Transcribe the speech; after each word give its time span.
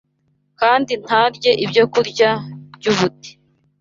kandi 0.59 0.91
ntarye 1.03 1.51
ibyokurya 1.63 2.29
by’ubute 2.75 3.31